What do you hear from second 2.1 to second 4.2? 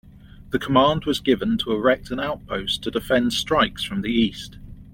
outpost to defend strikes from the